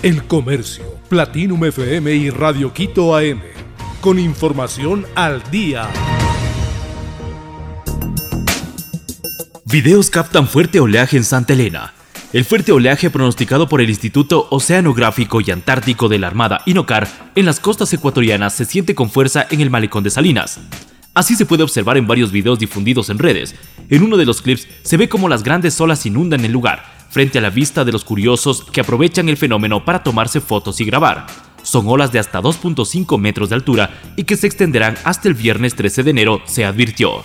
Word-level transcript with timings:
El 0.00 0.22
Comercio, 0.28 0.84
Platinum 1.08 1.64
FM 1.64 2.14
y 2.14 2.30
Radio 2.30 2.72
Quito 2.72 3.16
AM. 3.16 3.40
Con 4.00 4.20
información 4.20 5.04
al 5.16 5.42
día. 5.50 5.88
Videos 9.64 10.08
captan 10.08 10.46
fuerte 10.46 10.78
oleaje 10.78 11.16
en 11.16 11.24
Santa 11.24 11.54
Elena. 11.54 11.94
El 12.32 12.44
fuerte 12.44 12.70
oleaje 12.70 13.10
pronosticado 13.10 13.68
por 13.68 13.80
el 13.80 13.90
Instituto 13.90 14.46
Oceanográfico 14.52 15.40
y 15.40 15.50
Antártico 15.50 16.08
de 16.08 16.20
la 16.20 16.28
Armada 16.28 16.60
INOCAR 16.64 17.08
en 17.34 17.44
las 17.44 17.58
costas 17.58 17.92
ecuatorianas 17.92 18.54
se 18.54 18.66
siente 18.66 18.94
con 18.94 19.10
fuerza 19.10 19.48
en 19.50 19.60
el 19.60 19.70
malecón 19.70 20.04
de 20.04 20.10
Salinas. 20.10 20.60
Así 21.12 21.34
se 21.34 21.44
puede 21.44 21.64
observar 21.64 21.96
en 21.96 22.06
varios 22.06 22.30
videos 22.30 22.60
difundidos 22.60 23.10
en 23.10 23.18
redes. 23.18 23.56
En 23.90 24.04
uno 24.04 24.16
de 24.16 24.26
los 24.26 24.42
clips 24.42 24.68
se 24.82 24.96
ve 24.96 25.08
como 25.08 25.28
las 25.28 25.42
grandes 25.42 25.80
olas 25.80 26.06
inundan 26.06 26.44
el 26.44 26.52
lugar, 26.52 26.97
frente 27.08 27.38
a 27.38 27.40
la 27.40 27.50
vista 27.50 27.84
de 27.84 27.92
los 27.92 28.04
curiosos 28.04 28.64
que 28.72 28.80
aprovechan 28.80 29.28
el 29.28 29.36
fenómeno 29.36 29.84
para 29.84 30.02
tomarse 30.02 30.40
fotos 30.40 30.80
y 30.80 30.84
grabar. 30.84 31.26
Son 31.62 31.86
olas 31.88 32.12
de 32.12 32.18
hasta 32.18 32.40
2.5 32.40 33.18
metros 33.18 33.48
de 33.48 33.56
altura 33.56 33.90
y 34.16 34.24
que 34.24 34.36
se 34.36 34.46
extenderán 34.46 34.96
hasta 35.04 35.28
el 35.28 35.34
viernes 35.34 35.74
13 35.74 36.02
de 36.02 36.10
enero, 36.10 36.40
se 36.44 36.64
advirtió. 36.64 37.24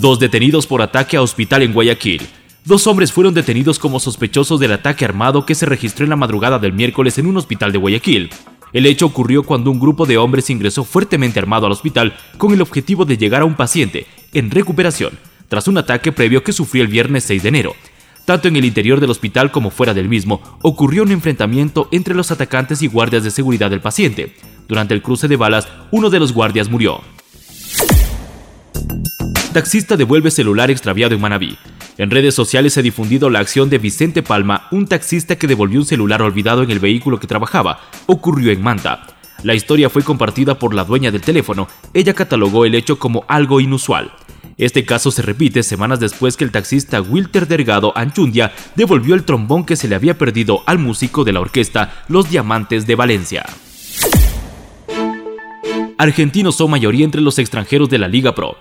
Dos 0.00 0.18
detenidos 0.18 0.66
por 0.66 0.80
ataque 0.80 1.16
a 1.16 1.22
hospital 1.22 1.62
en 1.62 1.72
Guayaquil. 1.72 2.26
Dos 2.64 2.86
hombres 2.86 3.12
fueron 3.12 3.34
detenidos 3.34 3.78
como 3.78 3.98
sospechosos 3.98 4.60
del 4.60 4.72
ataque 4.72 5.04
armado 5.04 5.44
que 5.44 5.54
se 5.54 5.66
registró 5.66 6.04
en 6.04 6.10
la 6.10 6.16
madrugada 6.16 6.58
del 6.58 6.72
miércoles 6.72 7.18
en 7.18 7.26
un 7.26 7.36
hospital 7.36 7.72
de 7.72 7.78
Guayaquil. 7.78 8.30
El 8.72 8.86
hecho 8.86 9.06
ocurrió 9.06 9.42
cuando 9.42 9.70
un 9.70 9.80
grupo 9.80 10.06
de 10.06 10.18
hombres 10.18 10.50
ingresó 10.50 10.84
fuertemente 10.84 11.38
armado 11.38 11.66
al 11.66 11.72
hospital 11.72 12.14
con 12.36 12.52
el 12.52 12.60
objetivo 12.60 13.04
de 13.06 13.16
llegar 13.16 13.42
a 13.42 13.46
un 13.46 13.54
paciente 13.54 14.06
en 14.32 14.50
recuperación 14.50 15.18
tras 15.48 15.68
un 15.68 15.78
ataque 15.78 16.12
previo 16.12 16.42
que 16.42 16.52
sufrió 16.52 16.82
el 16.82 16.88
viernes 16.88 17.24
6 17.24 17.42
de 17.42 17.48
enero. 17.48 17.74
Tanto 18.24 18.48
en 18.48 18.56
el 18.56 18.66
interior 18.66 19.00
del 19.00 19.10
hospital 19.10 19.50
como 19.50 19.70
fuera 19.70 19.94
del 19.94 20.08
mismo, 20.08 20.42
ocurrió 20.62 21.02
un 21.02 21.12
enfrentamiento 21.12 21.88
entre 21.92 22.14
los 22.14 22.30
atacantes 22.30 22.82
y 22.82 22.86
guardias 22.86 23.24
de 23.24 23.30
seguridad 23.30 23.70
del 23.70 23.80
paciente. 23.80 24.34
Durante 24.68 24.92
el 24.92 25.00
cruce 25.00 25.28
de 25.28 25.36
balas, 25.36 25.66
uno 25.90 26.10
de 26.10 26.20
los 26.20 26.34
guardias 26.34 26.68
murió. 26.68 27.00
Taxista 29.54 29.96
devuelve 29.96 30.30
celular 30.30 30.70
extraviado 30.70 31.14
en 31.14 31.22
Manabí. 31.22 31.56
En 31.96 32.10
redes 32.10 32.34
sociales 32.34 32.74
se 32.74 32.80
ha 32.80 32.82
difundido 32.82 33.30
la 33.30 33.38
acción 33.38 33.70
de 33.70 33.78
Vicente 33.78 34.22
Palma, 34.22 34.68
un 34.70 34.86
taxista 34.86 35.36
que 35.36 35.46
devolvió 35.46 35.80
un 35.80 35.86
celular 35.86 36.20
olvidado 36.20 36.62
en 36.62 36.70
el 36.70 36.80
vehículo 36.80 37.18
que 37.18 37.26
trabajaba. 37.26 37.80
Ocurrió 38.06 38.52
en 38.52 38.62
Manta. 38.62 39.06
La 39.42 39.54
historia 39.54 39.88
fue 39.88 40.02
compartida 40.02 40.58
por 40.58 40.74
la 40.74 40.84
dueña 40.84 41.10
del 41.10 41.22
teléfono. 41.22 41.66
Ella 41.94 42.12
catalogó 42.12 42.66
el 42.66 42.74
hecho 42.74 42.98
como 42.98 43.24
algo 43.26 43.58
inusual. 43.58 44.12
Este 44.58 44.84
caso 44.84 45.12
se 45.12 45.22
repite 45.22 45.62
semanas 45.62 46.00
después 46.00 46.36
que 46.36 46.42
el 46.42 46.50
taxista 46.50 47.00
Wilter 47.00 47.46
Delgado 47.46 47.92
Anchundia 47.96 48.52
devolvió 48.74 49.14
el 49.14 49.22
trombón 49.22 49.64
que 49.64 49.76
se 49.76 49.86
le 49.86 49.94
había 49.94 50.18
perdido 50.18 50.64
al 50.66 50.80
músico 50.80 51.22
de 51.22 51.32
la 51.32 51.40
orquesta 51.40 52.02
Los 52.08 52.28
Diamantes 52.28 52.84
de 52.84 52.96
Valencia. 52.96 53.46
Argentinos 55.96 56.56
son 56.56 56.72
mayoría 56.72 57.04
entre 57.04 57.20
los 57.20 57.38
extranjeros 57.38 57.88
de 57.88 57.98
la 57.98 58.08
Liga 58.08 58.34
Pro. 58.34 58.56